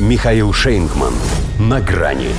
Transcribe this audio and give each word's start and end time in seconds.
Михаил 0.00 0.52
Шейнгман. 0.52 1.12
На 1.60 1.80
грани. 1.80 2.30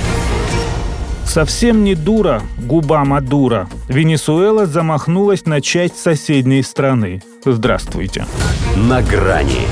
Совсем 1.24 1.84
не 1.84 1.94
дура, 1.94 2.42
губа 2.58 3.02
Мадура. 3.06 3.66
Венесуэла 3.88 4.66
замахнулась 4.66 5.46
на 5.46 5.62
часть 5.62 5.96
соседней 5.98 6.62
страны. 6.62 7.22
Здравствуйте. 7.46 8.26
На 8.76 9.00
грани. 9.00 9.62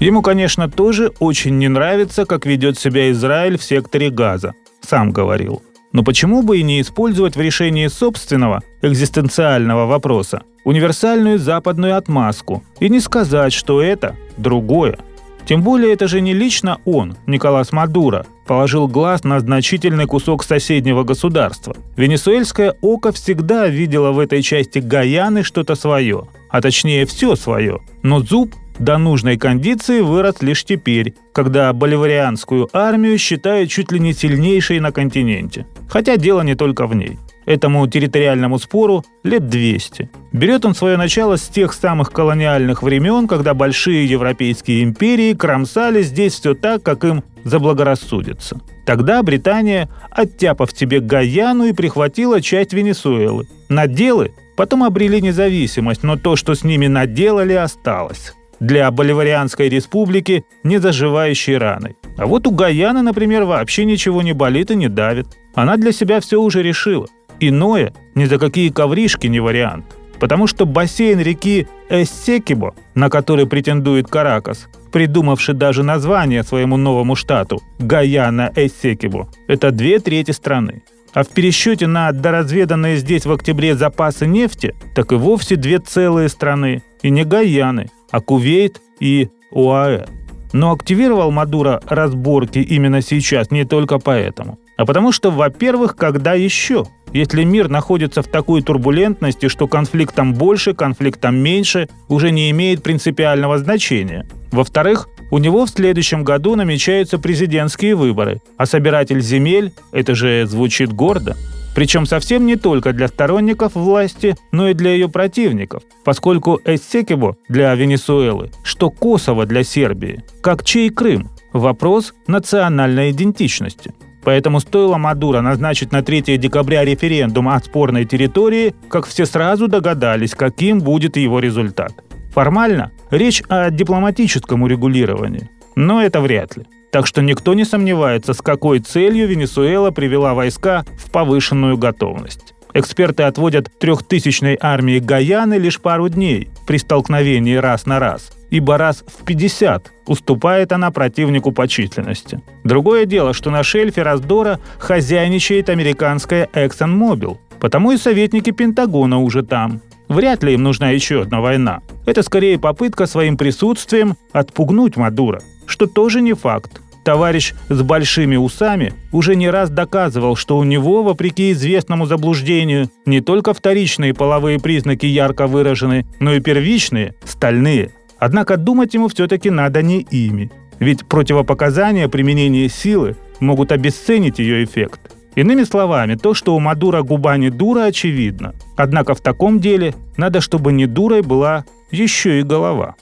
Ему, 0.00 0.22
конечно, 0.22 0.70
тоже 0.70 1.12
очень 1.18 1.58
не 1.58 1.68
нравится, 1.68 2.24
как 2.24 2.46
ведет 2.46 2.78
себя 2.78 3.10
Израиль 3.10 3.58
в 3.58 3.62
секторе 3.62 4.08
Газа. 4.08 4.54
Сам 4.80 5.12
говорил. 5.12 5.62
Но 5.92 6.02
почему 6.02 6.42
бы 6.42 6.58
и 6.58 6.62
не 6.62 6.80
использовать 6.80 7.36
в 7.36 7.40
решении 7.40 7.86
собственного 7.88 8.62
экзистенциального 8.80 9.84
вопроса 9.84 10.42
универсальную 10.64 11.38
западную 11.38 11.98
отмазку 11.98 12.64
и 12.80 12.88
не 12.88 13.00
сказать, 13.00 13.52
что 13.52 13.82
это 13.82 14.16
другое– 14.38 14.98
тем 15.46 15.62
более 15.62 15.92
это 15.92 16.08
же 16.08 16.20
не 16.20 16.32
лично 16.32 16.78
он, 16.84 17.16
Николас 17.26 17.72
Мадуро, 17.72 18.26
положил 18.46 18.88
глаз 18.88 19.24
на 19.24 19.40
значительный 19.40 20.06
кусок 20.06 20.44
соседнего 20.44 21.04
государства. 21.04 21.76
Венесуэльское 21.96 22.76
око 22.80 23.12
всегда 23.12 23.68
видело 23.68 24.12
в 24.12 24.18
этой 24.18 24.42
части 24.42 24.78
Гаяны 24.78 25.42
что-то 25.42 25.74
свое, 25.74 26.28
а 26.50 26.60
точнее 26.60 27.06
все 27.06 27.36
свое. 27.36 27.80
Но 28.02 28.20
зуб 28.20 28.54
до 28.78 28.98
нужной 28.98 29.36
кондиции 29.36 30.00
вырос 30.00 30.42
лишь 30.42 30.64
теперь, 30.64 31.14
когда 31.32 31.72
боливарианскую 31.72 32.68
армию 32.72 33.18
считают 33.18 33.70
чуть 33.70 33.92
ли 33.92 34.00
не 34.00 34.12
сильнейшей 34.12 34.80
на 34.80 34.92
континенте. 34.92 35.66
Хотя 35.88 36.16
дело 36.16 36.42
не 36.42 36.54
только 36.54 36.86
в 36.86 36.94
ней. 36.94 37.18
Этому 37.46 37.86
территориальному 37.86 38.58
спору 38.58 39.04
лет 39.22 39.48
200. 39.48 40.10
Берет 40.32 40.64
он 40.64 40.74
свое 40.74 40.96
начало 40.96 41.36
с 41.36 41.48
тех 41.48 41.72
самых 41.72 42.10
колониальных 42.10 42.82
времен, 42.82 43.28
когда 43.28 43.54
большие 43.54 44.06
европейские 44.06 44.82
империи 44.82 45.34
кромсали 45.34 46.02
здесь 46.02 46.34
все 46.34 46.54
так, 46.54 46.82
как 46.82 47.04
им 47.04 47.22
заблагорассудится. 47.44 48.60
Тогда 48.86 49.22
Британия, 49.22 49.88
оттяпав 50.10 50.72
тебе 50.72 51.00
Гаяну 51.00 51.64
и 51.64 51.72
прихватила 51.72 52.40
часть 52.40 52.72
Венесуэлы. 52.72 53.46
Наделы 53.68 54.32
потом 54.56 54.84
обрели 54.84 55.20
независимость, 55.20 56.02
но 56.02 56.16
то, 56.16 56.36
что 56.36 56.54
с 56.54 56.64
ними 56.64 56.86
наделали, 56.86 57.54
осталось. 57.54 58.34
Для 58.60 58.90
Боливарианской 58.90 59.68
республики 59.68 60.44
не 60.62 60.78
заживающей 60.78 61.56
раной. 61.56 61.96
А 62.16 62.26
вот 62.26 62.46
у 62.46 62.50
Гаяны, 62.50 63.02
например, 63.02 63.44
вообще 63.44 63.84
ничего 63.84 64.22
не 64.22 64.32
болит 64.32 64.70
и 64.70 64.76
не 64.76 64.88
давит. 64.88 65.26
Она 65.54 65.76
для 65.76 65.92
себя 65.92 66.20
все 66.20 66.40
уже 66.40 66.62
решила. 66.62 67.06
Иное 67.40 67.92
ни 68.14 68.24
за 68.24 68.38
какие 68.38 68.70
ковришки 68.70 69.26
не 69.26 69.40
вариант. 69.40 69.84
Потому 70.20 70.46
что 70.46 70.64
бассейн 70.64 71.20
реки 71.20 71.66
Эссекибо, 71.90 72.74
на 72.94 73.10
который 73.10 73.46
претендует 73.46 74.08
Каракас, 74.08 74.68
придумавший 74.92 75.54
даже 75.54 75.82
название 75.82 76.42
своему 76.44 76.76
новому 76.76 77.16
штату– 77.16 77.60
Гаяна 77.78 78.52
Эссекибо, 78.54 79.28
это 79.48 79.70
две 79.70 79.98
трети 79.98 80.30
страны. 80.30 80.82
А 81.12 81.22
в 81.22 81.28
пересчете 81.28 81.86
на 81.86 82.10
доразведанные 82.12 82.96
здесь 82.96 83.26
в 83.26 83.32
октябре 83.32 83.76
запасы 83.76 84.26
нефти, 84.26 84.74
так 84.94 85.12
и 85.12 85.16
вовсе 85.16 85.56
две 85.56 85.78
целые 85.78 86.28
страны. 86.28 86.82
И 87.02 87.10
не 87.10 87.24
Гаяны, 87.24 87.90
а 88.10 88.20
Кувейт 88.20 88.80
и 88.98 89.28
УАЭ. 89.52 90.06
Но 90.52 90.72
активировал 90.72 91.30
Мадуро 91.30 91.80
разборки 91.86 92.58
именно 92.58 93.00
сейчас 93.02 93.50
не 93.50 93.64
только 93.64 93.98
поэтому, 93.98 94.58
а 94.76 94.84
потому 94.84 95.12
что, 95.12 95.30
во-первых, 95.30 95.96
когда 95.96 96.34
еще? 96.34 96.86
Если 97.12 97.44
мир 97.44 97.68
находится 97.68 98.22
в 98.22 98.26
такой 98.26 98.60
турбулентности, 98.62 99.46
что 99.48 99.68
конфликтом 99.68 100.34
больше, 100.34 100.74
конфликтом 100.74 101.36
меньше, 101.36 101.88
уже 102.08 102.32
не 102.32 102.50
имеет 102.50 102.82
принципиального 102.82 103.58
значения. 103.58 104.26
Во-вторых, 104.50 105.08
у 105.30 105.38
него 105.38 105.64
в 105.64 105.70
следующем 105.70 106.24
году 106.24 106.56
намечаются 106.56 107.18
президентские 107.18 107.94
выборы, 107.94 108.40
а 108.56 108.66
собиратель 108.66 109.20
земель– 109.20 109.72
это 109.92 110.16
же 110.16 110.44
звучит 110.46 110.92
гордо. 110.92 111.36
Причем 111.76 112.04
совсем 112.06 112.46
не 112.46 112.56
только 112.56 112.92
для 112.92 113.08
сторонников 113.08 113.74
власти, 113.74 114.36
но 114.52 114.68
и 114.68 114.74
для 114.74 114.92
ее 114.92 115.08
противников, 115.08 115.82
поскольку 116.04 116.60
Эссекибо 116.64 117.36
для 117.48 117.74
Венесуэлы, 117.74 118.50
что 118.64 118.90
Косово 118.90 119.46
для 119.46 119.62
Сербии, 119.62 120.24
как 120.40 120.64
чей 120.64 120.90
Крым– 120.90 121.30
вопрос 121.52 122.12
национальной 122.26 123.12
идентичности– 123.12 123.92
Поэтому 124.24 124.60
стоило 124.60 124.96
Мадуро 124.96 125.40
назначить 125.40 125.92
на 125.92 126.02
3 126.02 126.38
декабря 126.38 126.84
референдум 126.84 127.48
о 127.48 127.60
спорной 127.60 128.04
территории, 128.04 128.74
как 128.88 129.06
все 129.06 129.26
сразу 129.26 129.68
догадались, 129.68 130.34
каким 130.34 130.80
будет 130.80 131.16
его 131.16 131.40
результат. 131.40 131.92
Формально 132.32 132.90
речь 133.10 133.42
о 133.48 133.70
дипломатическом 133.70 134.62
урегулировании, 134.62 135.50
но 135.76 136.02
это 136.02 136.20
вряд 136.20 136.56
ли. 136.56 136.64
Так 136.90 137.06
что 137.06 137.22
никто 137.22 137.54
не 137.54 137.64
сомневается, 137.64 138.34
с 138.34 138.40
какой 138.40 138.78
целью 138.78 139.26
Венесуэла 139.26 139.90
привела 139.90 140.32
войска 140.32 140.84
в 140.96 141.10
повышенную 141.10 141.76
готовность. 141.76 142.53
Эксперты 142.74 143.22
отводят 143.22 143.70
трехтысячной 143.78 144.58
армии 144.60 144.98
Гаяны 144.98 145.54
лишь 145.54 145.80
пару 145.80 146.08
дней 146.08 146.50
при 146.66 146.76
столкновении 146.76 147.54
раз 147.54 147.86
на 147.86 147.98
раз 147.98 148.32
ибо 148.54 148.78
раз 148.78 149.04
в 149.08 149.24
50 149.24 149.90
уступает 150.06 150.70
она 150.70 150.92
противнику 150.92 151.50
по 151.50 151.66
численности. 151.66 152.40
Другое 152.62 153.04
дело, 153.04 153.32
что 153.32 153.50
на 153.50 153.64
шельфе 153.64 154.02
раздора 154.02 154.60
хозяйничает 154.78 155.68
американская 155.68 156.48
ExxonMobil, 156.52 157.38
потому 157.58 157.90
и 157.90 157.96
советники 157.96 158.52
Пентагона 158.52 159.18
уже 159.18 159.42
там. 159.42 159.80
Вряд 160.06 160.44
ли 160.44 160.54
им 160.54 160.62
нужна 160.62 160.90
еще 160.90 161.22
одна 161.22 161.40
война. 161.40 161.80
Это 162.06 162.22
скорее 162.22 162.56
попытка 162.60 163.06
своим 163.06 163.36
присутствием 163.36 164.16
отпугнуть 164.32 164.96
Мадура, 164.96 165.42
что 165.66 165.86
тоже 165.86 166.20
не 166.20 166.34
факт. 166.34 166.80
Товарищ 167.04 167.52
с 167.68 167.82
большими 167.82 168.36
усами 168.36 168.94
уже 169.12 169.36
не 169.36 169.50
раз 169.50 169.70
доказывал, 169.70 170.36
что 170.36 170.56
у 170.56 170.64
него, 170.64 171.02
вопреки 171.02 171.52
известному 171.52 172.06
заблуждению, 172.06 172.88
не 173.04 173.20
только 173.20 173.52
вторичные 173.52 174.14
половые 174.14 174.58
признаки 174.58 175.06
ярко 175.06 175.46
выражены, 175.46 176.06
но 176.18 176.32
и 176.32 176.40
первичные, 176.40 177.14
стальные– 177.24 177.92
Однако 178.24 178.56
думать 178.56 178.94
ему 178.94 179.08
все-таки 179.08 179.50
надо 179.50 179.82
не 179.82 180.00
ими. 180.00 180.50
Ведь 180.78 181.06
противопоказания 181.06 182.08
применения 182.08 182.70
силы 182.70 183.16
могут 183.38 183.70
обесценить 183.70 184.38
ее 184.38 184.64
эффект. 184.64 185.12
Иными 185.34 185.64
словами, 185.64 186.14
то, 186.14 186.32
что 186.32 186.56
у 186.56 186.60
Мадура 186.60 187.02
губа 187.02 187.36
не 187.36 187.50
дура, 187.50 187.84
очевидно. 187.84 188.54
Однако 188.76 189.14
в 189.14 189.20
таком 189.20 189.60
деле 189.60 189.94
надо, 190.16 190.40
чтобы 190.40 190.72
не 190.72 190.86
дурой 190.86 191.20
была 191.20 191.66
еще 191.90 192.40
и 192.40 192.42
голова. 192.42 192.94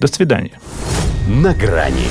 До 0.00 0.06
свидания. 0.06 0.60
На 1.26 1.54
грани 1.54 2.10